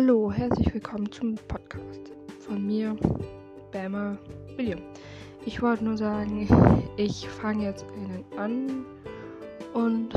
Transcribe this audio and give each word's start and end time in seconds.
Hallo, 0.00 0.30
herzlich 0.30 0.72
willkommen 0.72 1.10
zum 1.10 1.34
Podcast 1.48 2.12
von 2.38 2.64
mir, 2.64 2.94
Bama 3.72 4.16
William. 4.56 4.78
Ich 5.44 5.60
wollte 5.60 5.84
nur 5.84 5.96
sagen, 5.96 6.46
ich 6.96 7.28
fange 7.28 7.64
jetzt 7.64 7.84
einen 7.96 8.24
an 8.38 8.86
und 9.74 10.14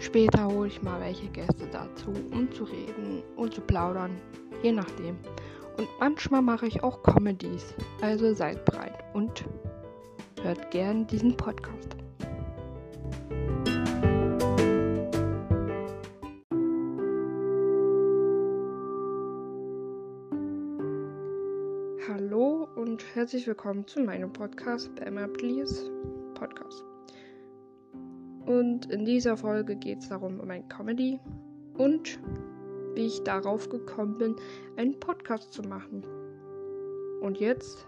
später 0.00 0.48
hole 0.48 0.68
ich 0.68 0.82
mal 0.82 1.00
welche 1.00 1.28
Gäste 1.28 1.66
dazu, 1.72 2.10
um 2.30 2.52
zu 2.52 2.64
reden 2.64 3.22
und 3.36 3.54
zu 3.54 3.62
plaudern, 3.62 4.20
je 4.62 4.72
nachdem. 4.72 5.16
Und 5.78 5.88
manchmal 5.98 6.42
mache 6.42 6.66
ich 6.66 6.82
auch 6.82 7.02
Comedies, 7.02 7.74
also 8.02 8.34
seid 8.34 8.66
bereit 8.66 9.02
und 9.14 9.46
hört 10.42 10.70
gern 10.70 11.06
diesen 11.06 11.34
Podcast. 11.34 11.99
Hallo 22.12 22.66
und 22.74 23.04
herzlich 23.14 23.46
willkommen 23.46 23.86
zu 23.86 24.00
meinem 24.00 24.32
Podcast, 24.32 24.92
Bama 24.96 25.28
Please 25.28 25.88
Podcast. 26.34 26.82
Und 28.46 28.90
in 28.90 29.04
dieser 29.04 29.36
Folge 29.36 29.76
geht 29.76 29.98
es 29.98 30.08
darum, 30.08 30.40
um 30.40 30.50
ein 30.50 30.66
Comedy 30.66 31.20
und 31.78 32.18
wie 32.94 33.06
ich 33.06 33.22
darauf 33.22 33.68
gekommen 33.68 34.18
bin, 34.18 34.34
einen 34.76 34.98
Podcast 34.98 35.52
zu 35.52 35.62
machen. 35.62 36.04
Und 37.20 37.38
jetzt 37.38 37.86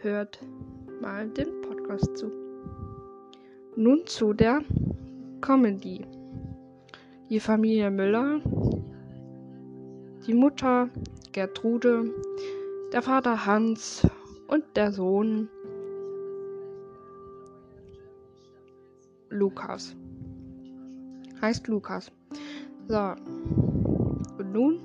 hört 0.00 0.40
mal 1.00 1.28
den 1.28 1.60
Podcast 1.62 2.16
zu. 2.16 2.32
Nun 3.76 4.04
zu 4.06 4.32
der 4.32 4.60
Comedy. 5.40 6.04
Die 7.30 7.38
Familie 7.38 7.92
Müller, 7.92 8.40
die 10.26 10.34
Mutter 10.34 10.88
Gertrude, 11.30 12.12
der 12.94 13.02
Vater 13.02 13.44
Hans 13.44 14.06
und 14.46 14.62
der 14.76 14.92
Sohn 14.92 15.48
Lukas. 19.30 19.96
Heißt 21.42 21.66
Lukas. 21.66 22.12
So. 22.86 23.14
Und 24.38 24.52
nun? 24.52 24.80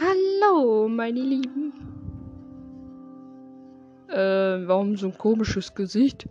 Hallo, 0.00 0.86
meine 0.86 1.20
Lieben. 1.20 1.72
Äh, 4.06 4.68
warum 4.68 4.96
so 4.96 5.08
ein 5.08 5.18
komisches 5.18 5.74
Gesicht? 5.74 6.28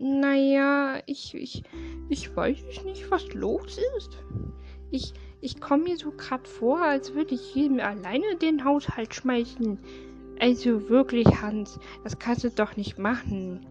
Naja, 0.00 0.98
ich, 1.06 1.36
ich, 1.36 1.62
ich 2.08 2.34
weiß 2.34 2.82
nicht, 2.84 3.08
was 3.08 3.32
los 3.34 3.78
ist. 3.98 4.18
Ich, 4.90 5.12
ich 5.40 5.60
komme 5.60 5.84
mir 5.84 5.96
so 5.96 6.10
gerade 6.10 6.48
vor, 6.48 6.80
als 6.80 7.14
würde 7.14 7.34
ich 7.34 7.54
jedem 7.54 7.80
alleine 7.80 8.36
den 8.40 8.64
Haushalt 8.64 9.14
schmeißen. 9.14 9.78
Also 10.40 10.88
wirklich, 10.88 11.26
Hans, 11.40 11.78
das 12.04 12.18
kannst 12.18 12.44
du 12.44 12.50
doch 12.50 12.76
nicht 12.76 12.98
machen. 12.98 13.66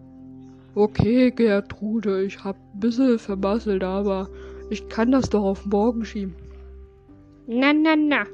Okay, 0.74 1.30
Gertrude, 1.30 2.22
ich 2.22 2.44
hab 2.44 2.56
ein 2.56 2.80
bisschen 2.80 3.18
vermasselt, 3.18 3.82
aber 3.82 4.28
ich 4.70 4.88
kann 4.88 5.12
das 5.12 5.30
doch 5.30 5.42
auf 5.42 5.66
morgen 5.66 6.04
schieben. 6.04 6.34
Na, 7.46 7.72
na, 7.72 7.96
na. 7.96 8.26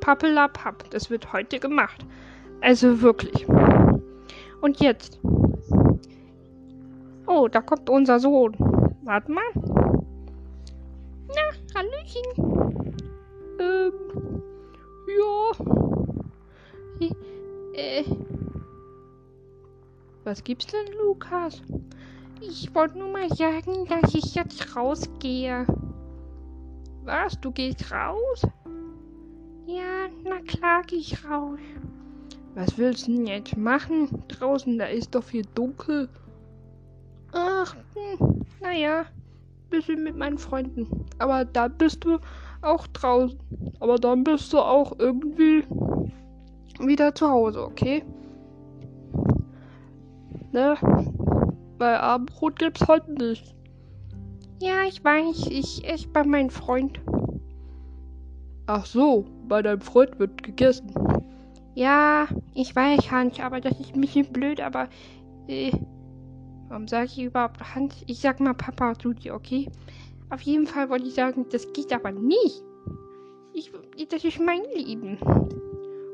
Pappelapapp, 0.00 0.90
das 0.90 1.10
wird 1.10 1.32
heute 1.32 1.58
gemacht. 1.58 2.04
Also 2.60 3.02
wirklich. 3.02 3.46
Und 4.60 4.80
jetzt? 4.80 5.20
Oh, 7.26 7.48
da 7.48 7.60
kommt 7.60 7.90
unser 7.90 8.18
Sohn. 8.18 8.56
Warte 9.02 9.30
mal. 9.30 9.44
Na, 11.28 11.42
Hallöchen. 11.74 12.55
Ähm, 13.58 13.92
ja. 15.18 15.52
Äh. 17.74 18.04
Was 20.24 20.42
gibt's 20.42 20.66
denn, 20.66 20.92
Lukas? 20.98 21.62
Ich 22.40 22.74
wollte 22.74 22.98
nur 22.98 23.08
mal 23.08 23.28
sagen, 23.30 23.86
dass 23.86 24.14
ich 24.14 24.34
jetzt 24.34 24.76
rausgehe. 24.76 25.66
Was? 27.04 27.40
Du 27.40 27.52
gehst 27.52 27.90
raus? 27.92 28.46
Ja, 29.66 30.08
na 30.24 30.40
klar 30.46 30.82
geh 30.86 30.96
ich 30.96 31.24
raus. 31.24 31.58
Was 32.54 32.78
willst 32.78 33.06
du 33.06 33.12
denn 33.12 33.26
jetzt 33.26 33.56
machen? 33.56 34.22
Draußen, 34.28 34.78
da 34.78 34.86
ist 34.86 35.14
doch 35.14 35.24
viel 35.24 35.44
dunkel. 35.54 36.08
Ach, 37.32 37.76
hm, 37.94 38.44
naja, 38.60 39.06
bisschen 39.70 40.02
mit 40.04 40.16
meinen 40.16 40.38
Freunden. 40.38 41.06
Aber 41.18 41.44
da 41.44 41.68
bist 41.68 42.04
du 42.04 42.18
auch 42.66 42.86
draußen. 42.88 43.38
Aber 43.80 43.98
dann 43.98 44.24
bist 44.24 44.52
du 44.52 44.58
auch 44.58 44.92
irgendwie 44.98 45.64
wieder 46.80 47.14
zu 47.14 47.28
Hause, 47.28 47.64
okay? 47.64 48.04
Ne? 50.52 50.76
Weil 51.78 51.96
Abendbrot 51.96 52.58
gibt's 52.58 52.86
heute 52.88 53.12
nicht. 53.12 53.54
Ja, 54.60 54.84
ich 54.88 55.04
weiß, 55.04 55.48
ich 55.50 55.86
esse 55.86 56.08
bei 56.08 56.24
meinem 56.24 56.50
Freund. 56.50 57.00
Ach 58.66 58.86
so, 58.86 59.26
bei 59.48 59.62
deinem 59.62 59.82
Freund 59.82 60.18
wird 60.18 60.42
gegessen. 60.42 60.90
Ja, 61.74 62.26
ich 62.54 62.74
weiß, 62.74 63.10
Hans, 63.10 63.38
aber 63.38 63.60
das 63.60 63.78
ist 63.78 63.94
ein 63.94 64.00
bisschen 64.00 64.32
blöd, 64.32 64.60
aber 64.62 64.88
äh, 65.46 65.70
warum 66.68 66.88
sage 66.88 67.04
ich 67.06 67.22
überhaupt 67.22 67.74
Hans? 67.74 68.02
Ich 68.06 68.20
sag 68.20 68.40
mal 68.40 68.54
Papa 68.54 68.98
zu 68.98 69.12
dir, 69.12 69.34
okay? 69.34 69.68
Auf 70.30 70.40
jeden 70.40 70.66
Fall 70.66 70.90
wollte 70.90 71.06
ich 71.06 71.14
sagen, 71.14 71.46
das 71.50 71.72
geht 71.72 71.92
aber 71.92 72.12
nicht. 72.12 72.62
Ich, 73.52 73.72
das 74.08 74.24
ist 74.24 74.40
mein 74.40 74.62
Leben. 74.74 75.18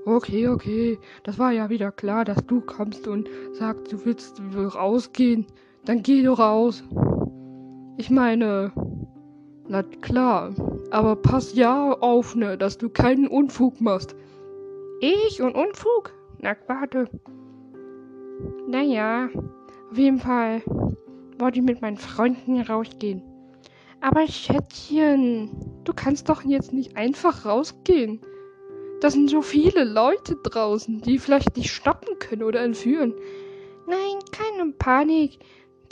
Okay, 0.05 0.49
okay. 0.49 0.99
Das 1.23 1.39
war 1.39 1.53
ja 1.53 1.71
wieder 1.71 1.93
klar, 1.93 2.25
dass 2.25 2.45
du 2.47 2.61
kommst 2.61 3.07
und 3.07 3.29
sagst, 3.53 3.93
du 3.93 4.05
willst 4.05 4.41
rausgehen. 4.75 5.47
Dann 5.85 6.03
geh 6.03 6.23
doch 6.23 6.39
raus. 6.39 6.85
Ich 7.97 8.11
meine, 8.11 8.73
na 9.69 9.83
klar. 9.83 10.55
Aber 10.91 11.17
pass 11.17 11.55
ja 11.55 11.93
auf, 11.93 12.35
ne, 12.35 12.59
dass 12.59 12.79
du 12.79 12.91
keinen 12.91 13.27
Unfug 13.27 13.81
machst. 13.81 14.15
Ich 15.01 15.41
und 15.41 15.55
Unfug? 15.55 16.13
Na, 16.41 16.55
warte. 16.67 17.09
Naja, 18.69 19.29
auf 19.91 19.99
jeden 19.99 20.19
Fall 20.19 20.63
wollte 21.39 21.59
ich 21.59 21.65
mit 21.65 21.81
meinen 21.81 21.97
Freunden 21.97 22.61
rausgehen. 22.61 23.23
Aber 24.03 24.27
Schätzchen, 24.27 25.49
du 25.85 25.93
kannst 25.95 26.29
doch 26.29 26.43
jetzt 26.43 26.73
nicht 26.73 26.97
einfach 26.97 27.47
rausgehen. 27.47 28.21
Da 29.01 29.11
sind 29.11 29.31
so 29.31 29.43
viele 29.43 29.85
Leute 29.85 30.37
draußen, 30.43 31.01
die 31.03 31.21
vielleicht 31.21 31.57
dich 31.57 31.71
stoppen 31.71 32.19
können 32.19 32.43
oder 32.43 32.63
entführen. 32.63 33.15
Nein, 33.87 34.19
keine 34.33 34.73
Panik. 34.73 35.39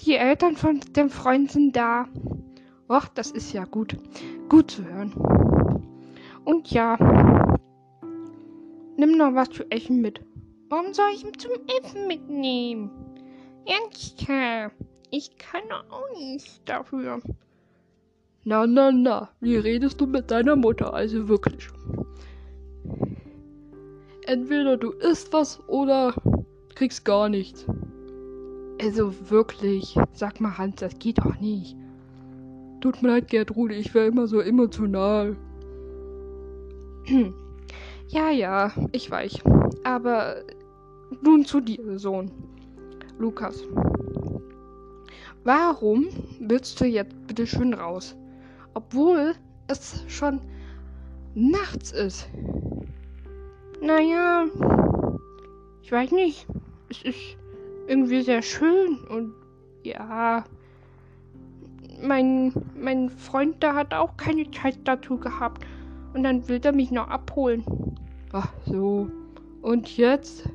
Die 0.01 0.17
Eltern 0.17 0.57
von 0.57 0.81
dem 0.97 1.09
Freund 1.09 1.53
sind 1.53 1.77
da. 1.77 2.09
Ach, 2.89 3.09
das 3.11 3.31
ist 3.31 3.53
ja 3.53 3.65
gut. 3.65 3.97
Gut 4.49 4.73
zu 4.73 4.85
hören. 4.85 5.15
Und 6.45 6.69
ja, 6.73 6.97
nimm 8.97 9.19
noch 9.19 9.37
was 9.37 9.51
zu 9.51 9.71
essen 9.71 10.01
mit. 10.01 10.21
Warum 10.69 10.93
soll 10.95 11.11
ich 11.15 11.23
zum 11.39 11.53
Essen 11.81 12.09
mitnehmen? 12.09 12.91
Ernsthaft, 13.67 14.75
ich 15.13 15.39
kann 15.39 15.71
auch 15.71 16.19
nicht 16.19 16.69
dafür. 16.69 17.21
Na, 18.45 18.67
na, 18.67 18.91
na, 18.91 19.29
wie 19.41 19.57
redest 19.57 20.01
du 20.01 20.07
mit 20.07 20.31
deiner 20.31 20.57
Mutter? 20.57 20.95
Also 20.95 21.29
wirklich. 21.29 21.69
Entweder 24.27 24.79
du 24.79 24.93
isst 24.93 25.33
was 25.33 25.61
oder 25.69 26.15
kriegst 26.75 27.05
gar 27.05 27.29
nichts. 27.29 27.67
Also 28.81 29.13
wirklich, 29.29 29.95
sag 30.15 30.41
mal 30.41 30.57
Hans, 30.57 30.77
das 30.77 30.99
geht 30.99 31.19
doch 31.19 31.39
nicht. 31.39 31.77
Tut 32.81 33.03
mir 33.03 33.09
leid, 33.09 33.29
Gertrude, 33.29 33.75
ich 33.75 33.93
wäre 33.93 34.07
immer 34.07 34.27
so 34.27 34.41
emotional. 34.41 35.37
Ja, 38.09 38.29
ja, 38.29 38.73
ich 38.91 39.09
weiß. 39.09 39.39
Aber 39.85 40.43
nun 41.23 41.45
zu 41.45 41.61
dir, 41.61 41.97
Sohn. 41.97 42.29
Lukas. 43.21 43.63
Warum 45.45 46.09
willst 46.41 46.81
du 46.81 46.87
jetzt 46.87 47.15
bitte 47.29 47.47
schön 47.47 47.73
raus? 47.73 48.17
Obwohl 48.75 49.35
es 49.69 50.05
schon 50.09 50.41
nachts 51.35 51.93
ist. 51.93 52.29
Naja, 53.81 54.47
ich 55.83 55.91
weiß 55.91 56.13
nicht. 56.13 56.47
Es 56.89 57.03
ist 57.03 57.37
irgendwie 57.87 58.23
sehr 58.23 58.43
schön 58.43 58.99
und 59.09 59.33
ja, 59.83 60.45
mein, 62.03 62.53
mein 62.79 63.11
Freund 63.11 63.57
da 63.61 63.75
hat 63.75 63.95
auch 63.95 64.17
keine 64.17 64.51
Zeit 64.51 64.79
dazu 64.85 65.17
gehabt. 65.17 65.65
Und 66.13 66.25
dann 66.25 66.49
will 66.49 66.61
er 66.63 66.73
mich 66.73 66.91
noch 66.91 67.09
abholen. 67.09 67.65
Ach 68.33 68.53
so. 68.67 69.09
Und 69.63 69.97
jetzt? 69.97 70.49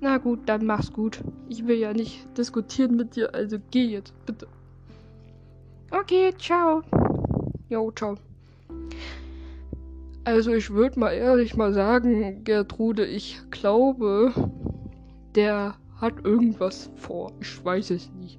Na 0.00 0.16
gut, 0.16 0.40
dann 0.46 0.64
mach's 0.64 0.92
gut. 0.92 1.20
Ich 1.48 1.66
will 1.66 1.76
ja 1.76 1.92
nicht 1.92 2.26
diskutieren 2.38 2.96
mit 2.96 3.16
dir, 3.16 3.34
also 3.34 3.58
geh 3.70 3.84
jetzt, 3.84 4.14
bitte. 4.24 4.46
Okay, 5.90 6.32
ciao. 6.38 6.82
Jo, 7.68 7.90
ciao. 7.90 8.16
Also 10.24 10.52
ich 10.52 10.70
würde 10.70 11.00
mal 11.00 11.12
ehrlich 11.12 11.56
mal 11.56 11.72
sagen, 11.72 12.44
Gertrude, 12.44 13.04
ich 13.04 13.40
glaube, 13.50 14.32
der 15.34 15.74
hat 16.00 16.24
irgendwas 16.24 16.90
vor. 16.96 17.32
Ich 17.40 17.64
weiß 17.64 17.90
es 17.90 18.10
nicht. 18.12 18.38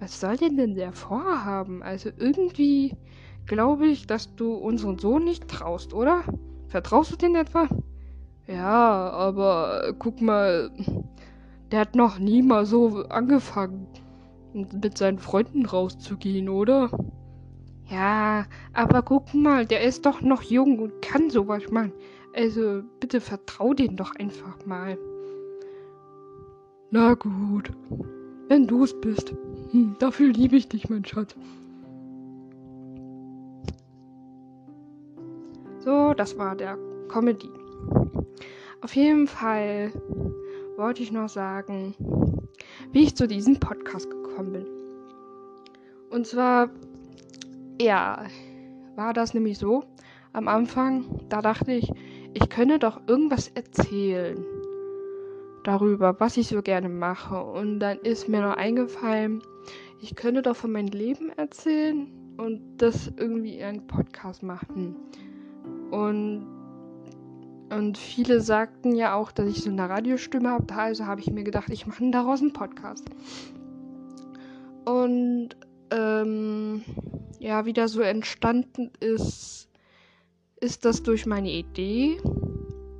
Was 0.00 0.20
soll 0.20 0.36
denn 0.36 0.56
denn 0.56 0.74
der 0.74 0.92
vorhaben? 0.92 1.82
Also 1.82 2.10
irgendwie 2.16 2.96
glaube 3.46 3.86
ich, 3.86 4.06
dass 4.06 4.34
du 4.34 4.54
unseren 4.54 4.98
Sohn 4.98 5.24
nicht 5.24 5.48
traust, 5.48 5.94
oder? 5.94 6.24
Vertraust 6.68 7.12
du 7.12 7.16
den 7.16 7.36
etwa? 7.36 7.68
Ja, 8.46 9.10
aber 9.10 9.94
guck 9.98 10.20
mal, 10.20 10.70
der 11.70 11.80
hat 11.80 11.94
noch 11.94 12.18
nie 12.18 12.42
mal 12.42 12.66
so 12.66 13.04
angefangen, 13.08 13.86
mit 14.56 14.96
seinen 14.96 15.18
Freunden 15.18 15.66
rauszugehen, 15.66 16.48
oder? 16.48 16.90
Ja, 17.88 18.46
aber 18.72 19.02
guck 19.02 19.32
mal, 19.34 19.66
der 19.66 19.82
ist 19.82 20.06
doch 20.06 20.20
noch 20.20 20.42
jung 20.42 20.78
und 20.78 21.02
kann 21.02 21.30
sowas 21.30 21.70
machen. 21.70 21.92
Also 22.34 22.82
bitte 23.00 23.20
vertrau 23.20 23.74
den 23.74 23.96
doch 23.96 24.14
einfach 24.16 24.64
mal. 24.66 24.98
Na 26.90 27.14
gut, 27.14 27.70
wenn 28.48 28.66
du 28.66 28.84
es 28.84 29.00
bist. 29.00 29.34
Hm, 29.70 29.96
dafür 29.98 30.32
liebe 30.32 30.56
ich 30.56 30.68
dich, 30.68 30.88
mein 30.88 31.04
Schatz. 31.04 31.34
So, 35.78 36.14
das 36.14 36.36
war 36.36 36.56
der 36.56 36.76
Comedy. 37.08 37.50
Auf 38.82 38.94
jeden 38.96 39.26
Fall 39.26 39.92
wollte 40.76 41.02
ich 41.02 41.12
noch 41.12 41.28
sagen, 41.28 41.94
wie 42.92 43.04
ich 43.04 43.16
zu 43.16 43.26
diesem 43.26 43.58
Podcast 43.58 44.10
gekommen 44.10 44.52
bin. 44.52 44.66
Und 46.10 46.26
zwar 46.26 46.70
ja, 47.80 48.26
war 48.94 49.12
das 49.12 49.34
nämlich 49.34 49.58
so. 49.58 49.84
Am 50.32 50.48
Anfang, 50.48 51.26
da 51.28 51.40
dachte 51.42 51.72
ich, 51.72 51.90
ich 52.34 52.48
könne 52.48 52.78
doch 52.78 53.00
irgendwas 53.06 53.48
erzählen 53.48 54.44
darüber, 55.64 56.18
was 56.20 56.36
ich 56.36 56.48
so 56.48 56.62
gerne 56.62 56.88
mache. 56.88 57.42
Und 57.42 57.80
dann 57.80 57.98
ist 57.98 58.28
mir 58.28 58.40
noch 58.40 58.56
eingefallen, 58.56 59.42
ich 60.00 60.14
könnte 60.14 60.42
doch 60.42 60.56
von 60.56 60.72
meinem 60.72 60.88
Leben 60.88 61.30
erzählen 61.30 62.06
und 62.36 62.78
das 62.78 63.12
irgendwie 63.16 63.58
in 63.58 63.64
einen 63.64 63.86
Podcast 63.86 64.42
machen. 64.42 64.96
Und, 65.90 66.46
und 67.70 67.98
viele 67.98 68.40
sagten 68.40 68.94
ja 68.94 69.14
auch, 69.14 69.32
dass 69.32 69.48
ich 69.48 69.62
so 69.62 69.70
eine 69.70 69.88
Radiostimme 69.88 70.50
habe. 70.50 70.74
Also 70.74 71.06
habe 71.06 71.20
ich 71.20 71.30
mir 71.30 71.42
gedacht, 71.42 71.68
ich 71.70 71.86
mache 71.86 72.08
daraus 72.10 72.40
einen 72.40 72.52
Podcast. 72.52 73.04
Und 74.84 75.50
ähm, 75.90 76.82
ja, 77.40 77.66
wieder 77.66 77.88
so 77.88 78.00
entstanden 78.02 78.92
ist, 79.00 79.68
ist 80.60 80.84
das 80.84 81.02
durch 81.02 81.26
meine 81.26 81.50
Idee, 81.50 82.18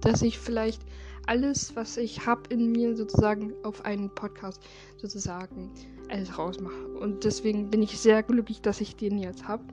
dass 0.01 0.23
ich 0.23 0.39
vielleicht 0.39 0.83
alles, 1.27 1.75
was 1.77 1.97
ich 1.97 2.27
habe 2.27 2.43
in 2.51 2.73
mir, 2.73 2.97
sozusagen 2.97 3.53
auf 3.65 3.85
einen 3.85 4.15
Podcast 4.15 4.61
sozusagen 4.97 5.71
alles 6.09 6.39
rausmache. 6.39 6.87
Und 7.01 7.25
deswegen 7.25 7.71
bin 7.71 7.83
ich 7.83 7.99
sehr 7.99 8.23
glücklich, 8.23 8.63
dass 8.63 8.81
ich 8.81 8.97
den 8.97 9.19
jetzt 9.19 9.47
habe. 9.47 9.65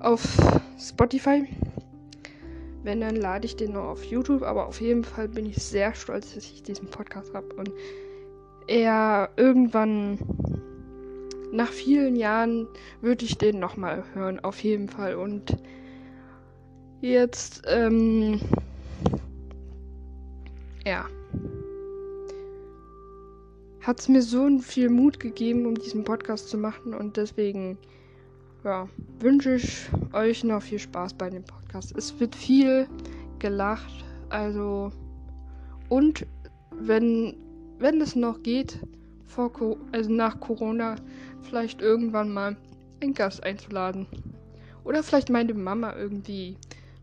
Auf 0.00 0.38
Spotify. 0.78 1.46
Wenn, 2.86 3.00
dann 3.00 3.16
lade 3.16 3.46
ich 3.46 3.56
den 3.56 3.72
noch 3.72 3.86
auf 3.86 4.04
YouTube. 4.04 4.44
Aber 4.44 4.68
auf 4.68 4.80
jeden 4.80 5.02
Fall 5.02 5.26
bin 5.26 5.44
ich 5.44 5.56
sehr 5.56 5.92
stolz, 5.92 6.34
dass 6.34 6.44
ich 6.44 6.62
diesen 6.62 6.86
Podcast 6.86 7.34
habe. 7.34 7.52
Und 7.56 7.72
er 8.68 9.30
irgendwann 9.36 10.20
nach 11.50 11.72
vielen 11.72 12.14
Jahren 12.14 12.68
würde 13.00 13.24
ich 13.24 13.38
den 13.38 13.58
nochmal 13.58 14.04
hören, 14.14 14.38
auf 14.38 14.62
jeden 14.62 14.88
Fall. 14.88 15.16
Und 15.16 15.56
jetzt, 17.00 17.64
ähm, 17.66 18.40
ja, 20.84 21.06
hat 23.80 23.98
es 23.98 24.08
mir 24.08 24.22
so 24.22 24.60
viel 24.60 24.90
Mut 24.90 25.18
gegeben, 25.18 25.66
um 25.66 25.74
diesen 25.74 26.04
Podcast 26.04 26.48
zu 26.48 26.56
machen. 26.56 26.94
Und 26.94 27.16
deswegen, 27.16 27.78
ja, 28.62 28.88
wünsche 29.18 29.56
ich 29.56 29.88
euch 30.12 30.44
noch 30.44 30.62
viel 30.62 30.78
Spaß 30.78 31.14
bei 31.14 31.30
dem 31.30 31.42
Podcast. 31.42 31.65
Es 31.78 32.18
wird 32.20 32.34
viel 32.34 32.88
gelacht, 33.38 34.04
also, 34.28 34.92
und 35.88 36.26
wenn, 36.78 37.36
wenn 37.78 38.00
es 38.00 38.16
noch 38.16 38.42
geht, 38.42 38.80
vor, 39.26 39.50
also 39.92 40.10
nach 40.10 40.40
Corona, 40.40 40.96
vielleicht 41.42 41.82
irgendwann 41.82 42.32
mal 42.32 42.56
einen 43.02 43.14
Gast 43.14 43.42
einzuladen. 43.44 44.06
Oder 44.84 45.02
vielleicht 45.02 45.30
meine 45.30 45.54
Mama 45.54 45.94
irgendwie 45.96 46.56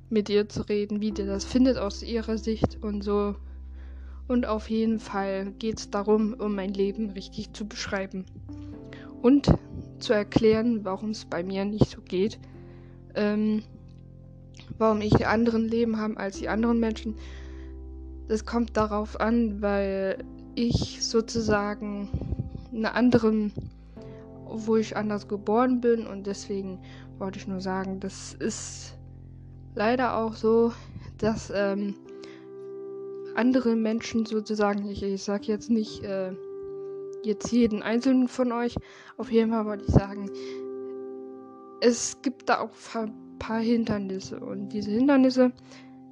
mit 0.09 0.29
ihr 0.29 0.47
zu 0.47 0.61
reden, 0.61 1.01
wie 1.01 1.11
die 1.11 1.25
das 1.25 1.43
findet 1.43 1.77
aus 1.77 2.01
ihrer 2.03 2.37
Sicht 2.37 2.77
und 2.81 3.03
so. 3.03 3.35
Und 4.27 4.45
auf 4.45 4.69
jeden 4.69 4.99
Fall 4.99 5.51
geht 5.59 5.79
es 5.79 5.89
darum, 5.89 6.33
um 6.33 6.55
mein 6.55 6.73
Leben 6.73 7.09
richtig 7.11 7.53
zu 7.53 7.67
beschreiben. 7.67 8.25
Und 9.21 9.53
zu 9.99 10.13
erklären, 10.13 10.83
warum 10.85 11.11
es 11.11 11.25
bei 11.25 11.43
mir 11.43 11.65
nicht 11.65 11.89
so 11.89 12.01
geht. 12.01 12.39
Ähm, 13.15 13.63
warum 14.77 15.01
ich 15.01 15.27
anderen 15.27 15.67
Leben 15.67 15.99
habe 15.99 16.17
als 16.17 16.39
die 16.39 16.49
anderen 16.49 16.79
Menschen. 16.79 17.15
Das 18.27 18.45
kommt 18.45 18.77
darauf 18.77 19.19
an, 19.19 19.61
weil 19.61 20.23
ich 20.55 21.03
sozusagen 21.03 22.09
eine 22.73 22.93
anderen 22.93 23.51
wo 24.53 24.75
ich 24.75 24.95
anders 24.95 25.27
geboren 25.27 25.81
bin 25.81 26.05
und 26.05 26.27
deswegen 26.27 26.79
wollte 27.17 27.39
ich 27.39 27.47
nur 27.47 27.59
sagen, 27.59 27.99
das 27.99 28.33
ist 28.33 28.95
leider 29.75 30.17
auch 30.17 30.35
so, 30.35 30.71
dass 31.17 31.51
ähm, 31.53 31.95
andere 33.35 33.75
Menschen 33.75 34.25
sozusagen, 34.25 34.87
ich, 34.87 35.01
ich 35.01 35.23
sage 35.23 35.45
jetzt 35.45 35.69
nicht 35.69 36.03
äh, 36.03 36.31
jetzt 37.23 37.51
jeden 37.51 37.81
einzelnen 37.81 38.27
von 38.27 38.51
euch, 38.51 38.75
auf 39.17 39.31
jeden 39.31 39.51
Fall 39.51 39.65
wollte 39.65 39.85
ich 39.85 39.93
sagen, 39.93 40.29
es 41.81 42.21
gibt 42.21 42.49
da 42.49 42.59
auch 42.59 42.71
ein 42.95 43.22
paar 43.39 43.59
Hindernisse 43.59 44.39
und 44.39 44.69
diese 44.69 44.91
Hindernisse 44.91 45.51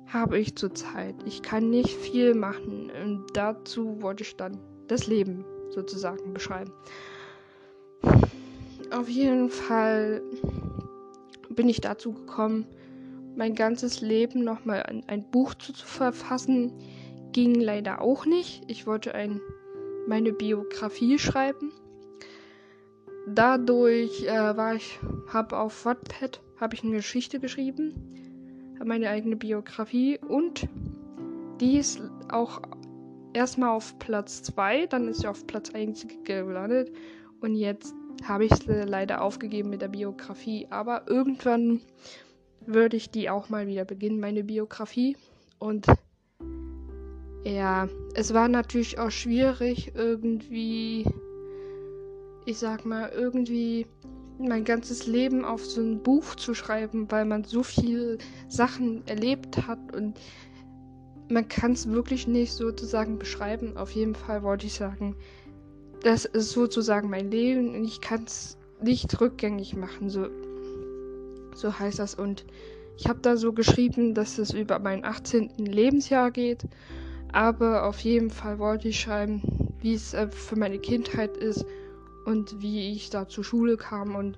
habe 0.08 0.40
ich 0.40 0.56
zurzeit. 0.56 1.16
Ich 1.26 1.42
kann 1.42 1.70
nicht 1.70 1.90
viel 1.90 2.34
machen 2.34 2.92
und 3.04 3.26
dazu 3.34 4.02
wollte 4.02 4.24
ich 4.24 4.36
dann 4.36 4.58
das 4.88 5.08
Leben 5.08 5.46
sozusagen 5.70 6.34
beschreiben 6.34 6.72
auf 8.92 9.10
jeden 9.10 9.50
Fall 9.50 10.22
bin 11.50 11.70
ich 11.70 11.82
dazu 11.82 12.14
gekommen, 12.14 12.66
mein 13.36 13.56
ganzes 13.56 14.02
Leben 14.02 14.44
nochmal 14.44 14.84
ein, 14.84 15.04
ein 15.08 15.30
Buch 15.32 15.54
zu, 15.54 15.74
zu, 15.74 15.86
verfassen. 15.86 16.74
Ging 17.32 17.56
leider 17.56 18.02
auch 18.02 18.26
nicht. 18.26 18.64
Ich 18.68 18.86
wollte 18.86 19.16
ein, 19.16 19.40
meine 20.08 20.34
Biografie 20.34 21.18
schreiben. 21.18 21.72
Dadurch 23.28 24.24
äh, 24.26 24.58
war 24.58 24.76
ich, 24.76 25.00
habe 25.28 25.58
auf 25.58 25.86
Wattpad 25.86 26.42
habe 26.60 26.76
ich 26.76 26.84
eine 26.84 26.94
Geschichte 26.94 27.40
geschrieben, 27.40 27.94
meine 28.84 29.10
eigene 29.10 29.36
Biografie 29.36 30.20
und 30.20 30.68
die 31.60 31.78
ist 31.78 32.02
auch 32.30 32.62
erstmal 33.34 33.70
auf 33.70 33.98
Platz 34.00 34.44
2, 34.44 34.88
dann 34.88 35.08
ist 35.08 35.22
sie 35.22 35.28
auf 35.28 35.46
Platz 35.46 35.70
1 35.72 36.08
gelandet 36.24 36.92
und 37.42 37.56
jetzt 37.56 37.94
habe 38.24 38.46
ich 38.46 38.52
es 38.52 38.66
leider 38.66 39.22
aufgegeben 39.22 39.70
mit 39.70 39.82
der 39.82 39.88
Biografie. 39.88 40.68
Aber 40.70 41.04
irgendwann 41.08 41.82
würde 42.66 42.98
ich 42.98 43.10
die 43.10 43.30
auch 43.30 43.50
mal 43.50 43.68
wieder 43.68 43.86
beginnen, 43.86 44.20
meine 44.20 44.44
Biografie. 44.44 45.18
Und 45.60 45.88
ja, 47.44 47.88
es 48.14 48.34
war 48.34 48.48
natürlich 48.48 49.00
auch 49.00 49.12
schwierig, 49.12 49.94
irgendwie, 49.96 51.06
ich 52.52 52.60
sag 52.60 52.86
mal, 52.86 53.10
irgendwie 53.16 53.88
mein 54.38 54.66
ganzes 54.66 55.08
Leben 55.08 55.46
auf 55.46 55.64
so 55.66 55.80
ein 55.80 56.04
Buch 56.04 56.36
zu 56.36 56.54
schreiben, 56.54 57.10
weil 57.10 57.24
man 57.24 57.46
so 57.46 57.64
viele 57.64 58.18
Sachen 58.50 59.08
erlebt 59.08 59.68
hat 59.68 59.80
und 59.96 60.20
man 61.30 61.48
kann 61.48 61.72
es 61.72 61.88
wirklich 61.90 62.28
nicht 62.28 62.52
sozusagen 62.52 63.18
beschreiben. 63.18 63.78
Auf 63.78 63.92
jeden 63.92 64.16
Fall 64.16 64.44
wollte 64.44 64.66
ich 64.66 64.74
sagen, 64.74 65.16
das 66.04 66.26
ist 66.26 66.52
sozusagen 66.52 67.10
mein 67.10 67.32
Leben 67.32 67.74
und 67.74 67.86
ich 67.86 68.02
kann 68.02 68.26
es 68.26 68.58
nicht 68.82 69.22
rückgängig 69.22 69.78
machen. 69.78 70.10
So, 70.10 70.28
so 71.56 71.80
heißt 71.80 72.00
das. 72.00 72.16
Und 72.16 72.46
ich 72.98 73.08
habe 73.08 73.20
da 73.22 73.38
so 73.38 73.54
geschrieben, 73.54 74.14
dass 74.14 74.38
es 74.40 74.54
über 74.54 74.78
mein 74.80 75.06
18. 75.06 75.52
Lebensjahr 75.58 76.32
geht. 76.32 76.66
Aber 77.32 77.86
auf 77.86 78.00
jeden 78.00 78.30
Fall 78.30 78.60
wollte 78.60 78.90
ich 78.90 79.00
schreiben, 79.00 79.42
wie 79.80 79.94
es 79.94 80.14
äh, 80.14 80.28
für 80.30 80.58
meine 80.58 80.80
Kindheit 80.80 81.38
ist 81.38 81.66
und 82.26 82.62
wie 82.62 82.92
ich 82.92 83.10
da 83.10 83.28
zur 83.28 83.44
Schule 83.44 83.78
kam. 83.78 84.16
Und 84.16 84.38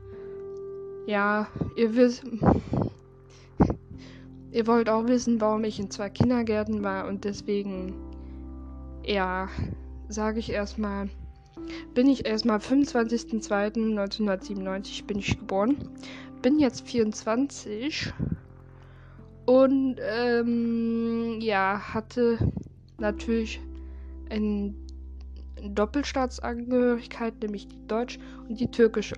ja, 1.06 1.48
ihr 1.76 1.96
wisst, 1.96 2.24
ihr 4.52 4.68
wollt 4.68 4.90
auch 4.90 5.08
wissen, 5.08 5.42
warum 5.42 5.64
ich 5.64 5.80
in 5.80 5.92
zwei 5.92 6.10
Kindergärten 6.10 6.84
war. 6.84 7.08
Und 7.08 7.24
deswegen, 7.24 7.94
ja, 9.06 9.50
sage 10.08 10.40
ich 10.40 10.52
erstmal 10.52 11.10
bin 11.94 12.10
ich 12.10 12.26
erstmal 12.26 12.58
25.02.1997 12.58 15.06
bin 15.06 15.20
ich 15.20 15.38
geboren. 15.38 15.78
Bin 16.42 16.58
jetzt 16.60 16.86
24 16.88 18.12
und 19.46 19.98
ähm, 20.02 21.40
ja, 21.42 21.94
hatte 21.94 22.40
natürlich 22.98 23.60
eine 24.30 24.74
Doppelstaatsangehörigkeit, 25.62 27.42
nämlich 27.42 27.68
die 27.68 27.88
deutsche 27.88 28.20
und 28.48 28.60
die 28.60 28.70
türkische. 28.70 29.16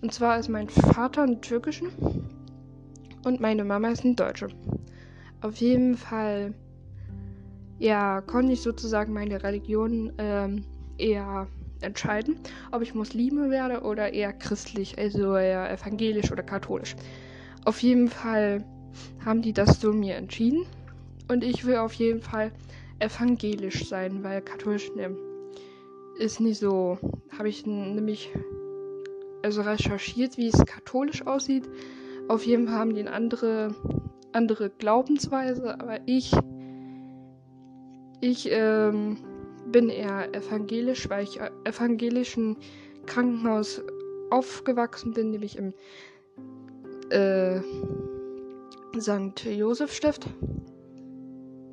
Und 0.00 0.12
zwar 0.12 0.38
ist 0.38 0.48
mein 0.48 0.68
Vater 0.68 1.22
ein 1.22 1.40
türkischen 1.40 1.88
und 3.24 3.40
meine 3.40 3.64
Mama 3.64 3.88
ist 3.88 4.04
ein 4.04 4.16
Deutsche. 4.16 4.48
Auf 5.40 5.56
jeden 5.56 5.96
Fall, 5.96 6.54
ja, 7.78 8.20
konnte 8.20 8.52
ich 8.52 8.62
sozusagen 8.62 9.12
meine 9.12 9.42
Religion 9.42 10.12
ähm, 10.18 10.64
eher 10.98 11.48
entscheiden, 11.80 12.36
ob 12.72 12.82
ich 12.82 12.94
Muslime 12.94 13.50
werde 13.50 13.82
oder 13.82 14.12
eher 14.12 14.32
christlich, 14.32 14.98
also 14.98 15.36
eher 15.36 15.70
evangelisch 15.70 16.32
oder 16.32 16.42
katholisch. 16.42 16.96
Auf 17.64 17.82
jeden 17.82 18.08
Fall 18.08 18.64
haben 19.24 19.42
die 19.42 19.52
das 19.52 19.80
so 19.80 19.92
mir 19.92 20.16
entschieden 20.16 20.64
und 21.28 21.44
ich 21.44 21.64
will 21.66 21.76
auf 21.76 21.92
jeden 21.94 22.20
Fall 22.20 22.50
evangelisch 22.98 23.88
sein, 23.88 24.24
weil 24.24 24.42
katholisch 24.42 24.92
ne, 24.96 25.16
ist 26.18 26.40
nicht 26.40 26.58
so. 26.58 26.98
Habe 27.36 27.48
ich 27.48 27.66
nämlich 27.66 28.30
also 29.42 29.62
recherchiert, 29.62 30.36
wie 30.36 30.48
es 30.48 30.64
katholisch 30.66 31.26
aussieht. 31.26 31.68
Auf 32.28 32.44
jeden 32.44 32.66
Fall 32.66 32.78
haben 32.78 32.94
die 32.94 33.00
eine 33.00 33.12
andere, 33.12 33.74
andere 34.32 34.70
Glaubensweise, 34.70 35.80
aber 35.80 36.00
ich, 36.06 36.32
ich 38.20 38.48
ähm, 38.50 39.16
bin 39.70 39.88
eher 39.88 40.34
evangelisch, 40.34 41.08
weil 41.08 41.24
ich 41.24 41.40
evangelischen 41.64 42.56
Krankenhaus 43.06 43.82
aufgewachsen 44.30 45.12
bin, 45.12 45.30
nämlich 45.30 45.56
im 45.56 45.72
äh, 47.10 47.60
St. 48.98 49.44
Josef 49.46 49.92
Stift. 49.92 50.28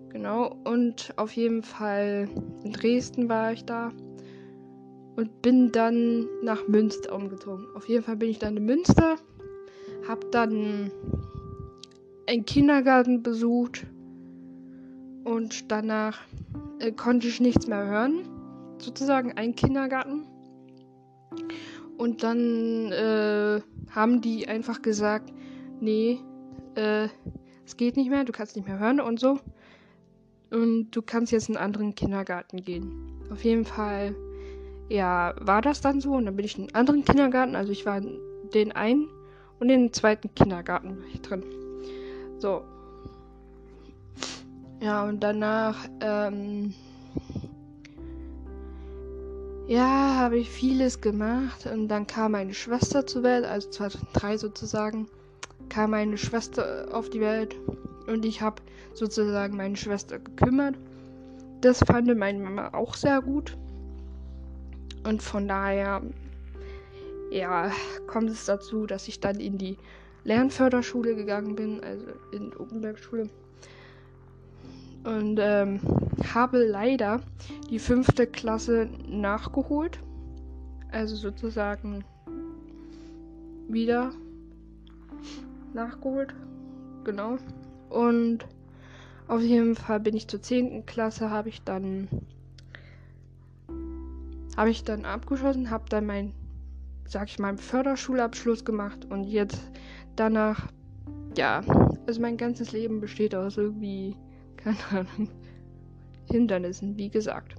Genau, 0.09 0.55
und 0.63 1.13
auf 1.17 1.33
jeden 1.33 1.61
Fall 1.61 2.29
in 2.63 2.71
Dresden 2.71 3.27
war 3.27 3.51
ich 3.51 3.65
da 3.65 3.91
und 5.15 5.41
bin 5.41 5.72
dann 5.72 6.27
nach 6.41 6.67
Münster 6.67 7.13
umgezogen. 7.13 7.67
Auf 7.75 7.88
jeden 7.88 8.03
Fall 8.03 8.17
bin 8.17 8.29
ich 8.29 8.39
dann 8.39 8.57
in 8.57 8.65
Münster, 8.65 9.15
hab 10.07 10.31
dann 10.31 10.91
einen 12.27 12.45
Kindergarten 12.45 13.24
besucht 13.24 13.86
und 15.24 15.72
danach 15.72 16.19
äh, 16.79 16.91
konnte 16.91 17.27
ich 17.27 17.39
nichts 17.39 17.67
mehr 17.67 17.86
hören. 17.86 18.29
Sozusagen 18.77 19.34
ein 19.34 19.55
Kindergarten. 19.55 20.25
Und 21.98 22.24
dann 22.24 22.91
äh, 22.91 23.62
haben 23.89 24.22
die 24.22 24.48
einfach 24.48 24.81
gesagt, 24.81 25.31
nee, 25.79 26.19
äh, 26.75 27.07
es 27.65 27.77
geht 27.77 27.98
nicht 27.98 28.10
mehr, 28.10 28.24
du 28.24 28.31
kannst 28.31 28.55
nicht 28.55 28.67
mehr 28.67 28.79
hören 28.79 29.00
und 29.00 29.19
so. 29.19 29.39
Und 30.51 30.91
du 30.91 31.01
kannst 31.01 31.31
jetzt 31.31 31.50
in 31.50 31.55
einen 31.57 31.65
anderen 31.65 31.95
Kindergarten 31.95 32.57
gehen. 32.57 32.91
Auf 33.31 33.43
jeden 33.43 33.65
Fall, 33.65 34.15
ja, 34.89 35.33
war 35.39 35.61
das 35.61 35.81
dann 35.81 36.01
so. 36.01 36.13
Und 36.13 36.25
dann 36.25 36.35
bin 36.35 36.45
ich 36.45 36.57
in 36.57 36.65
einen 36.65 36.75
anderen 36.75 37.05
Kindergarten. 37.05 37.55
Also 37.55 37.71
ich 37.71 37.85
war 37.85 37.97
in 37.97 38.19
den 38.53 38.71
einen 38.71 39.07
und 39.59 39.69
in 39.69 39.81
den 39.81 39.93
zweiten 39.93 40.33
Kindergarten 40.35 40.97
war 40.97 41.07
ich 41.13 41.21
drin. 41.21 41.43
So. 42.39 42.63
Ja, 44.81 45.05
und 45.05 45.21
danach, 45.21 45.87
ähm, 46.01 46.73
ja, 49.67 50.15
habe 50.15 50.37
ich 50.37 50.49
vieles 50.49 51.01
gemacht. 51.01 51.65
Und 51.65 51.87
dann 51.87 52.05
kam 52.05 52.33
meine 52.33 52.53
Schwester 52.53 53.07
zur 53.07 53.23
Welt, 53.23 53.45
also 53.45 53.69
2003 53.69 54.37
sozusagen, 54.37 55.07
kam 55.69 55.91
meine 55.91 56.17
Schwester 56.17 56.87
auf 56.91 57.09
die 57.09 57.21
Welt. 57.21 57.55
Und 58.07 58.25
ich 58.25 58.41
habe 58.41 58.61
sozusagen 58.93 59.57
meine 59.57 59.75
Schwester 59.75 60.19
gekümmert. 60.19 60.75
Das 61.61 61.79
fand 61.79 62.15
meine 62.15 62.39
Mama 62.39 62.69
auch 62.73 62.93
sehr 62.93 63.21
gut. 63.21 63.57
Und 65.05 65.21
von 65.21 65.47
daher, 65.47 66.01
ja, 67.29 67.71
kommt 68.07 68.29
es 68.29 68.45
dazu, 68.45 68.88
dass 68.88 69.07
ich 69.07 69.19
dann 69.19 69.39
in 69.39 69.57
die 69.57 69.77
Lernförderschule 70.24 71.15
gegangen 71.15 71.55
bin, 71.55 71.83
also 71.83 72.07
in 72.31 72.50
die 72.50 72.57
Openbergschule. 72.57 73.29
Und 75.03 75.38
ähm, 75.39 75.79
habe 76.33 76.65
leider 76.65 77.21
die 77.69 77.77
fünfte 77.77 78.25
Klasse 78.25 78.89
nachgeholt. 79.07 80.00
Also 80.91 81.15
sozusagen 81.15 82.03
wieder 83.67 84.12
nachgeholt. 85.74 86.33
Genau. 87.03 87.38
Und 87.89 88.47
auf 89.27 89.41
jeden 89.41 89.75
Fall 89.75 90.00
bin 90.00 90.15
ich 90.15 90.27
zur 90.27 90.41
10. 90.41 90.88
Klasse, 90.88 91.29
habe 91.29 91.50
ich 91.50 91.62
dann 91.63 92.07
habe 94.55 94.69
ich 94.69 94.83
dann 94.83 95.05
abgeschlossen, 95.05 95.69
habe 95.69 95.85
dann 95.89 96.05
mein, 96.05 96.33
sag 97.05 97.29
ich 97.29 97.39
mal, 97.39 97.57
Förderschulabschluss 97.57 98.65
gemacht 98.65 99.05
und 99.05 99.25
jetzt 99.25 99.71
danach, 100.15 100.67
ja, 101.35 101.62
also 102.07 102.21
mein 102.21 102.38
ganzes 102.38 102.71
Leben 102.71 103.01
besteht 103.01 103.35
aus 103.35 103.57
irgendwie, 103.57 104.15
keine 104.57 104.77
Ahnung, 104.91 105.29
Hindernissen, 106.31 106.97
wie 106.97 107.09
gesagt. 107.09 107.55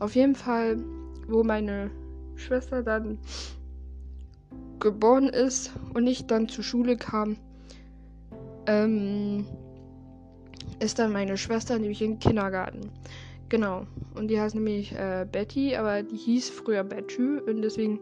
Auf 0.00 0.14
jeden 0.14 0.34
Fall, 0.34 0.82
wo 1.28 1.44
meine 1.44 1.90
Schwester 2.34 2.82
dann 2.82 3.18
geboren 4.80 5.28
ist 5.28 5.72
und 5.94 6.06
ich 6.08 6.26
dann 6.26 6.48
zur 6.48 6.64
Schule 6.64 6.96
kam, 6.96 7.36
ähm, 8.66 9.46
ist 10.80 10.98
dann 10.98 11.12
meine 11.12 11.36
Schwester 11.36 11.78
nämlich 11.78 12.02
im 12.02 12.18
Kindergarten. 12.18 12.90
Genau. 13.52 13.86
Und 14.14 14.28
die 14.28 14.40
heißt 14.40 14.54
nämlich 14.54 14.92
äh, 14.92 15.26
Betty, 15.30 15.76
aber 15.76 16.02
die 16.02 16.16
hieß 16.16 16.48
früher 16.48 16.82
Betty 16.84 17.38
und 17.38 17.60
deswegen 17.60 18.00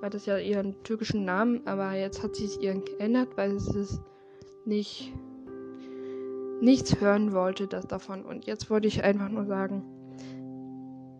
war 0.00 0.08
das 0.08 0.24
ja 0.24 0.38
ihren 0.38 0.82
türkischen 0.84 1.26
Namen, 1.26 1.60
aber 1.66 1.92
jetzt 1.92 2.22
hat 2.22 2.34
sie 2.34 2.46
es 2.46 2.56
ihr 2.56 2.72
geändert, 2.76 3.28
weil 3.36 3.56
es 3.56 4.00
nicht 4.64 5.12
nichts 6.62 6.98
hören 6.98 7.34
wollte 7.34 7.66
das 7.66 7.86
davon. 7.86 8.24
Und 8.24 8.46
jetzt 8.46 8.70
wollte 8.70 8.88
ich 8.88 9.04
einfach 9.04 9.28
nur 9.28 9.44
sagen, 9.44 9.82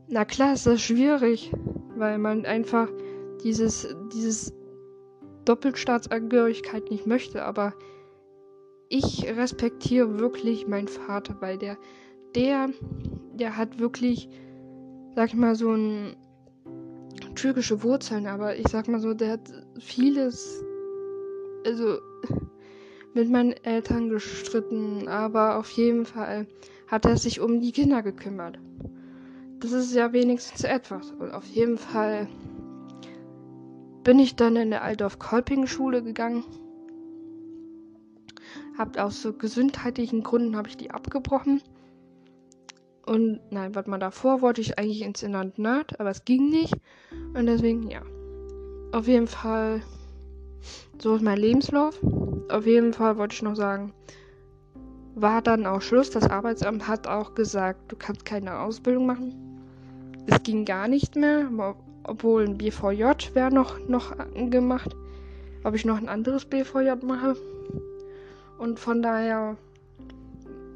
na 0.09 0.25
klar 0.25 0.55
ist 0.55 0.67
das 0.67 0.81
schwierig, 0.81 1.53
weil 1.97 2.17
man 2.17 2.47
einfach 2.47 2.89
dieses, 3.45 3.95
dieses 4.11 4.55
Doppelstaatsangehörigkeit 5.45 6.91
nicht 6.91 7.07
möchte, 7.07 7.45
aber 7.45 7.75
ich 8.89 9.27
respektiere 9.37 10.19
wirklich 10.19 10.67
meinen 10.67 10.89
Vater, 10.89 11.37
weil 11.41 11.59
der, 11.59 11.77
der, 12.37 12.69
der 13.35 13.57
hat 13.57 13.79
wirklich, 13.79 14.29
sag 15.15 15.29
ich 15.29 15.35
mal, 15.35 15.57
so 15.57 15.73
ein 15.73 16.15
türkische 17.35 17.83
Wurzeln, 17.83 18.27
aber 18.27 18.57
ich 18.57 18.69
sag 18.69 18.89
mal 18.89 19.01
so, 19.01 19.15
der 19.15 19.33
hat 19.33 19.53
vieles, 19.79 20.63
also 21.65 21.99
mit 23.15 23.31
meinen 23.31 23.53
Eltern 23.53 24.11
gestritten, 24.11 25.09
aber 25.09 25.59
auf 25.59 25.71
jeden 25.71 26.05
Fall 26.05 26.47
hat 26.87 27.07
er 27.07 27.17
sich 27.17 27.41
um 27.41 27.61
die 27.61 27.73
Kinder 27.73 28.03
gekümmert. 28.03 28.59
Das 29.61 29.73
ist 29.73 29.95
ja 29.95 30.13
wenigstens 30.13 30.65
etwas. 30.65 31.13
Und 31.13 31.33
auf 31.33 31.47
jeden 31.47 31.79
Fall 31.79 32.29
bin 34.05 34.19
ich 34.19 34.37
dann 34.37 34.57
in 34.57 34.71
der 34.71 34.83
Altdorf-Kolping-Schule 34.85 36.03
gegangen. 36.03 36.45
Habt 38.77 38.99
aus 38.99 39.23
so 39.23 39.33
gesundheitlichen 39.33 40.23
Gründen 40.23 40.57
habe 40.57 40.69
ich 40.69 40.77
die 40.77 40.91
abgebrochen. 40.91 41.63
Und 43.07 43.41
nein, 43.51 43.75
warte 43.77 43.89
mal, 43.89 43.99
davor 43.99 44.43
wollte 44.43 44.61
ich 44.61 44.79
eigentlich 44.79 45.03
ins 45.03 45.23
Internat, 45.23 45.99
aber 46.01 46.11
es 46.11 46.25
ging 46.25 46.51
nicht. 46.51 46.75
Und 47.35 47.47
deswegen, 47.47 47.89
ja. 47.89 48.03
Auf 48.93 49.07
jeden 49.07 49.29
Fall, 49.29 49.81
so 50.99 51.15
ist 51.15 51.23
mein 51.23 51.39
Lebenslauf. 51.39 52.01
Auf 52.49 52.67
jeden 52.67 52.93
Fall 52.93 53.17
wollte 53.17 53.35
ich 53.35 53.43
noch 53.43 53.55
sagen, 53.55 53.93
war 55.15 55.41
dann 55.41 55.67
auch 55.67 55.83
Schluss. 55.83 56.11
Das 56.11 56.29
Arbeitsamt 56.29 56.89
hat 56.89 57.07
auch 57.07 57.35
gesagt, 57.35 57.93
du 57.93 57.97
kannst 57.97 58.25
keine 58.25 58.59
Ausbildung 58.59 59.07
machen. 59.07 59.35
Es 60.27 60.43
ging 60.43 60.65
gar 60.65 60.89
nicht 60.89 61.15
mehr, 61.15 61.49
obwohl 62.03 62.45
ein 62.45 62.59
BVJ 62.59 63.35
wäre 63.35 63.55
noch, 63.55 63.79
noch 63.89 64.15
gemacht. 64.51 64.97
Ob 65.63 65.75
ich 65.75 65.85
noch 65.85 65.99
ein 65.99 66.09
anderes 66.09 66.45
BVJ 66.45 67.05
mache. 67.05 67.37
Und 68.59 68.81
von 68.81 69.01
daher 69.03 69.57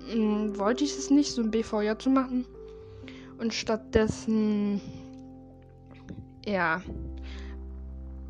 mh, 0.09 0.13
hm, 0.15 0.59
wollte 0.59 0.85
ich 0.85 0.97
es 0.97 1.11
nicht, 1.11 1.33
so 1.33 1.43
ein 1.43 1.51
BVJ 1.51 1.93
zu 1.99 2.11
machen. 2.11 2.45
Und 3.39 3.55
stattdessen, 3.55 4.81
ja, 6.47 6.83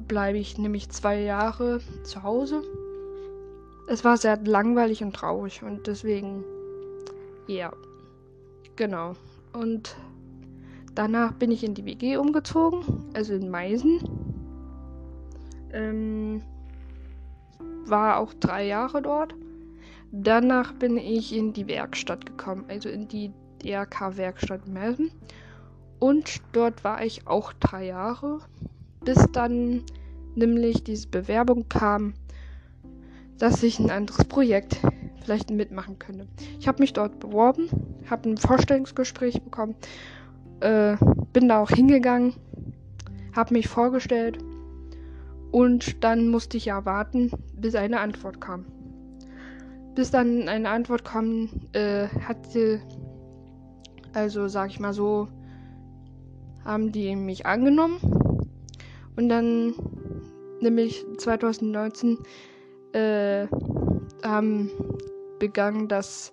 bleibe 0.07 0.39
ich 0.39 0.59
nämlich 0.59 0.89
zwei 0.91 1.21
Jahre 1.21 1.81
zu 2.05 2.23
Hause. 2.23 2.63
Es 3.89 4.05
war 4.05 4.17
sehr 4.17 4.37
langweilig 4.45 5.03
und 5.03 5.15
traurig 5.15 5.63
und 5.63 5.87
deswegen, 5.87 6.45
ja, 7.49 7.73
genau. 8.77 9.17
Und 9.53 9.97
Danach 10.95 11.33
bin 11.33 11.51
ich 11.51 11.63
in 11.63 11.75
die 11.75 11.85
WG 11.85 12.17
umgezogen, 12.17 12.83
also 13.15 13.35
in 13.35 13.49
Meisen. 13.49 14.01
Ähm, 15.73 16.43
war 17.87 18.19
auch 18.19 18.35
drei 18.35 18.67
Jahre 18.67 19.01
dort. 19.01 19.35
Danach 20.13 20.73
bin 20.73 20.97
ich 20.97 21.35
in 21.37 21.53
die 21.53 21.69
Werkstatt 21.69 22.27
gekommen, 22.27 22.65
also 22.69 22.89
in 22.89 23.07
die 23.07 23.33
DRK-Werkstatt 23.63 24.67
Meisen. 24.69 25.11
Und 25.99 26.41
dort 26.53 26.83
war 26.83 27.05
ich 27.05 27.27
auch 27.27 27.53
drei 27.53 27.87
Jahre, 27.87 28.41
bis 29.05 29.25
dann 29.33 29.85
nämlich 30.35 30.83
diese 30.83 31.09
Bewerbung 31.09 31.69
kam, 31.69 32.15
dass 33.39 33.63
ich 33.63 33.79
ein 33.79 33.91
anderes 33.91 34.25
Projekt 34.25 34.81
vielleicht 35.23 35.51
mitmachen 35.51 35.99
könnte. 35.99 36.27
Ich 36.59 36.67
habe 36.67 36.81
mich 36.81 36.93
dort 36.93 37.21
beworben, 37.21 37.69
habe 38.09 38.31
ein 38.31 38.37
Vorstellungsgespräch 38.37 39.43
bekommen, 39.43 39.77
äh, 40.61 40.97
bin 41.33 41.49
da 41.49 41.61
auch 41.61 41.71
hingegangen, 41.71 42.35
habe 43.37 43.55
mich 43.55 43.69
vorgestellt 43.69 44.39
und 45.53 46.03
dann 46.03 46.29
musste 46.29 46.57
ich 46.57 46.67
ja 46.67 46.85
warten, 46.85 47.31
bis 47.55 47.75
eine 47.75 48.01
Antwort 48.01 48.41
kam. 48.41 48.65
Bis 50.01 50.11
dann 50.11 50.49
eine 50.49 50.71
Antwort 50.71 51.05
kam, 51.05 51.51
äh, 51.75 52.07
hatte, 52.27 52.81
also 54.15 54.49
sag 54.49 54.71
ich 54.71 54.81
mal 54.81 54.95
so, 54.95 55.29
haben 56.65 56.91
die 56.91 57.15
mich 57.15 57.45
angenommen. 57.45 58.01
Und 59.17 59.29
dann 59.29 59.75
nämlich 60.63 61.05
2019 61.19 62.17
äh, 62.95 63.47
haben 64.25 64.71
begangen 65.39 65.87
das 65.87 66.33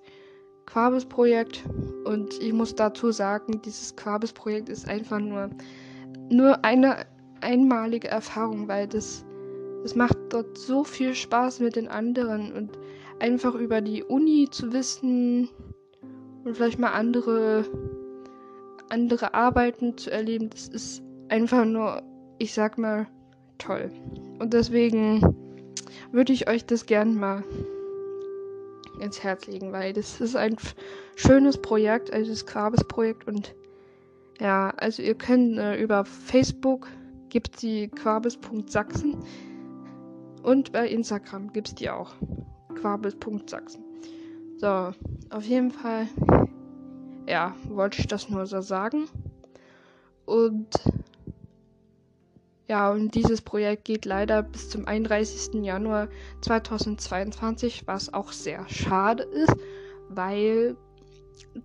Quabis-Projekt. 0.66 1.66
Und 2.06 2.42
ich 2.42 2.54
muss 2.54 2.74
dazu 2.74 3.12
sagen, 3.12 3.62
dieses 3.66 3.98
Quabis-Projekt 3.98 4.70
ist 4.70 4.88
einfach 4.88 5.20
nur 5.20 5.50
nur 6.30 6.64
eine 6.64 7.06
einmalige 7.42 8.08
Erfahrung, 8.08 8.70
weil 8.70 8.88
das 8.88 9.26
das 9.84 9.94
macht 9.94 10.18
dort 10.30 10.58
so 10.58 10.86
viel 10.86 11.14
Spaß 11.14 11.60
mit 11.60 11.76
den 11.76 11.90
anderen. 11.90 12.54
Und 12.54 12.78
einfach 13.20 13.56
über 13.56 13.82
die 13.82 14.04
Uni 14.04 14.48
zu 14.52 14.74
wissen 14.74 15.50
und 16.44 16.56
vielleicht 16.56 16.80
mal 16.80 16.92
andere 16.92 17.66
andere 18.90 19.34
Arbeiten 19.34 19.98
zu 19.98 20.12
erleben, 20.12 20.50
das 20.50 20.68
ist 20.68 21.04
einfach 21.30 21.66
nur, 21.66 22.02
ich 22.38 22.54
sag 22.54 22.78
mal, 22.78 23.08
toll. 23.58 23.92
Und 24.40 24.54
deswegen 24.54 25.36
würde 26.12 26.34
ich 26.34 26.50
euch 26.50 26.66
das 26.66 26.86
gern 26.86 27.16
mal 27.16 27.44
ins 29.02 29.24
Herz 29.24 29.48
legen, 29.48 29.72
weil 29.72 29.94
das 29.94 30.22
ist 30.22 30.36
ein 30.36 30.56
schönes 31.16 31.58
Projekt, 31.58 32.12
also 32.14 32.32
das 32.32 32.46
Quabes-Projekt 32.46 33.28
und 33.28 33.56
ja, 34.40 34.72
also 34.78 35.02
ihr 35.02 35.16
könnt 35.16 35.58
äh, 35.58 35.82
über 35.82 36.06
Facebook 36.06 36.88
gibt 37.30 37.62
die 37.62 37.88
quabes.sachsen 37.90 39.18
und 40.44 40.72
bei 40.72 40.88
Instagram 40.88 41.52
gibt 41.52 41.70
es 41.70 41.76
die 41.76 41.90
auch. 41.90 42.14
quabes.sachsen. 42.80 43.84
So, 44.58 44.92
auf 45.30 45.44
jeden 45.44 45.72
Fall, 45.72 46.08
ja, 47.28 47.56
wollte 47.68 48.00
ich 48.00 48.08
das 48.08 48.30
nur 48.30 48.46
so 48.46 48.62
sagen. 48.62 49.08
Und 50.26 50.68
ja, 52.68 52.92
und 52.92 53.16
dieses 53.16 53.42
Projekt 53.42 53.86
geht 53.86 54.04
leider 54.06 54.44
bis 54.44 54.70
zum 54.70 54.88
31. 54.88 55.64
Januar 55.64 56.10
2022, 56.42 57.88
was 57.88 58.14
auch 58.14 58.34
sehr 58.34 58.68
schade 58.68 59.24
ist, 59.24 59.56
weil 60.10 60.76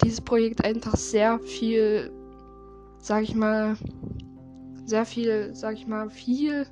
dieses 0.03 0.21
Projekt 0.21 0.65
einfach 0.65 0.95
sehr 0.97 1.41
viel, 1.41 2.13
sag 2.99 3.25
ich 3.25 3.35
mal, 3.35 3.77
sehr 4.85 5.05
viel, 5.05 5.55
sag 5.55 5.75
ich 5.75 5.87
mal, 5.87 6.09
viel 6.09 6.67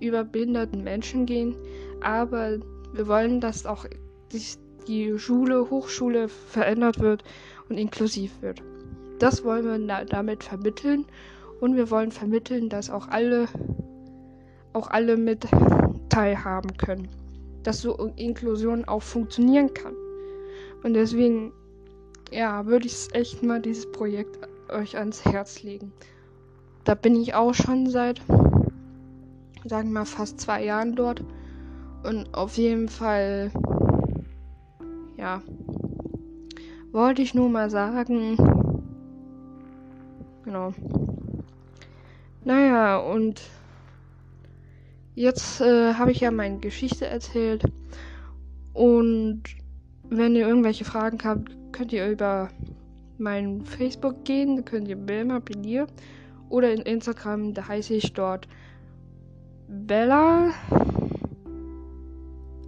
über 0.00 0.22
behinderten 0.22 0.84
Menschen 0.84 1.26
gehen. 1.26 1.56
Aber 2.02 2.58
wir 2.92 3.06
wollen, 3.08 3.40
dass 3.40 3.66
auch 3.66 3.86
die 4.86 5.18
Schule, 5.18 5.70
Hochschule 5.70 6.28
verändert 6.28 6.98
wird 7.00 7.24
und 7.68 7.78
inklusiv 7.78 8.42
wird. 8.42 8.62
Das 9.18 9.44
wollen 9.44 9.64
wir 9.64 10.04
damit 10.06 10.44
vermitteln 10.44 11.06
und 11.60 11.76
wir 11.76 11.90
wollen 11.90 12.10
vermitteln, 12.10 12.68
dass 12.68 12.90
auch 12.90 13.08
alle, 13.08 13.46
auch 14.72 14.90
alle 14.90 15.16
mit 15.16 15.46
teilhaben 16.08 16.76
können. 16.76 17.08
Dass 17.62 17.82
so 17.82 18.10
Inklusion 18.16 18.84
auch 18.84 19.02
funktionieren 19.02 19.72
kann. 19.72 19.94
Und 20.82 20.94
deswegen, 20.94 21.52
ja, 22.32 22.66
würde 22.66 22.86
ich 22.86 23.08
echt 23.12 23.42
mal 23.42 23.60
dieses 23.60 23.90
Projekt 23.92 24.38
euch 24.68 24.98
ans 24.98 25.24
Herz 25.24 25.62
legen. 25.62 25.92
Da 26.84 26.96
bin 26.96 27.14
ich 27.14 27.34
auch 27.34 27.54
schon 27.54 27.88
seit, 27.88 28.20
sagen 29.64 29.88
wir 29.88 30.00
mal, 30.00 30.04
fast 30.04 30.40
zwei 30.40 30.64
Jahren 30.64 30.96
dort. 30.96 31.22
Und 32.04 32.34
auf 32.34 32.56
jeden 32.56 32.88
Fall, 32.88 33.50
ja, 35.16 35.40
wollte 36.90 37.22
ich 37.22 37.34
nur 37.34 37.48
mal 37.48 37.70
sagen, 37.70 38.36
genau. 40.44 40.74
Naja, 42.44 42.98
und 42.98 43.40
jetzt 45.14 45.60
äh, 45.60 45.94
habe 45.94 46.10
ich 46.10 46.20
ja 46.20 46.30
meine 46.30 46.58
Geschichte 46.58 47.06
erzählt. 47.06 47.64
Und 48.72 49.42
wenn 50.08 50.34
ihr 50.34 50.46
irgendwelche 50.46 50.84
Fragen 50.84 51.18
habt, 51.24 51.50
könnt 51.72 51.92
ihr 51.92 52.08
über 52.10 52.50
mein 53.18 53.64
Facebook 53.64 54.24
gehen, 54.24 54.56
da 54.56 54.62
könnt 54.62 54.88
ihr 54.88 54.96
Belma 54.96 55.40
Pelier 55.40 55.86
oder 56.48 56.72
in 56.72 56.82
Instagram, 56.82 57.54
da 57.54 57.68
heiße 57.68 57.94
ich 57.94 58.12
dort 58.12 58.48
Bella 59.68 60.50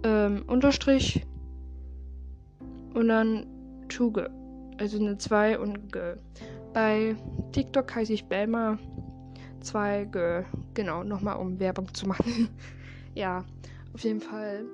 ähm, 0.05 0.43
unterstrich 0.47 1.25
und 2.93 3.07
dann 3.09 3.47
Tuge, 3.89 4.29
also 4.77 4.99
eine 4.99 5.17
2 5.17 5.59
und 5.59 5.91
G. 5.91 5.99
Bei 6.73 7.15
TikTok 7.51 7.93
heiße 7.95 8.13
ich 8.13 8.25
Belma 8.25 8.77
zwei 9.61 10.05
Girl. 10.05 10.45
Genau, 10.75 11.03
nochmal 11.03 11.37
um 11.37 11.59
Werbung 11.59 11.91
zu 11.93 12.07
machen. 12.07 12.49
ja, 13.15 13.43
auf 13.93 14.03
jeden 14.03 14.21
Fall. 14.21 14.65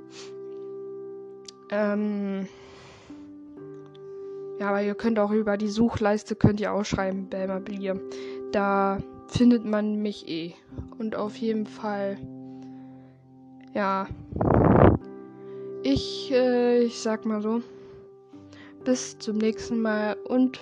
Ähm, 1.70 2.48
ja, 4.60 4.70
aber 4.70 4.84
ihr 4.84 4.96
könnt 4.96 5.18
auch 5.18 5.32
über 5.32 5.58
die 5.58 5.70
Suchleiste 5.70 6.36
könnt 6.36 6.60
ihr 6.60 6.74
auch 6.74 6.84
schreiben, 6.84 7.30
Belma 7.30 7.60
Blier. 7.60 8.00
Da 8.52 8.98
findet 9.28 9.66
man 9.66 10.02
mich 10.02 10.28
eh. 10.28 10.56
Und 11.00 11.16
auf 11.16 11.38
jeden 11.38 11.66
Fall, 11.66 12.18
ja. 13.74 14.08
Ich, 15.84 16.32
äh, 16.32 16.84
ich 16.84 17.00
sag 17.00 17.26
mal 17.26 17.42
so. 17.42 17.62
Bis 18.84 19.18
zum 19.20 19.38
nächsten 19.38 19.82
Mal 19.82 20.16
und 20.28 20.60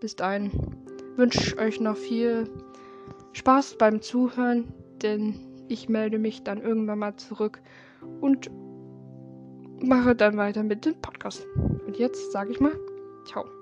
bis 0.00 0.16
dahin 0.16 0.50
wünsche 1.16 1.56
euch 1.58 1.80
noch 1.80 1.96
viel 1.96 2.48
Spaß 3.32 3.76
beim 3.78 4.02
Zuhören, 4.02 4.72
denn 5.02 5.34
ich 5.68 5.88
melde 5.88 6.18
mich 6.18 6.42
dann 6.42 6.62
irgendwann 6.62 6.98
mal 6.98 7.16
zurück 7.16 7.60
und 8.20 8.50
mache 9.82 10.14
dann 10.14 10.36
weiter 10.36 10.62
mit 10.62 10.84
dem 10.84 11.00
Podcast. 11.00 11.46
Und 11.86 11.96
jetzt 11.96 12.32
sage 12.32 12.52
ich 12.52 12.60
mal, 12.60 12.78
ciao. 13.26 13.55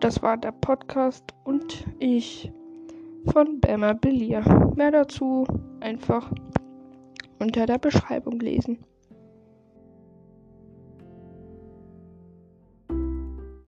Das 0.00 0.22
war 0.22 0.36
der 0.36 0.52
Podcast 0.52 1.34
und 1.44 1.84
ich 1.98 2.52
von 3.32 3.60
Bama 3.60 3.92
Belia. 3.92 4.42
Mehr 4.76 4.90
dazu 4.90 5.46
einfach 5.80 6.30
unter 7.38 7.66
der 7.66 7.78
Beschreibung 7.78 8.38
lesen. 8.40 8.78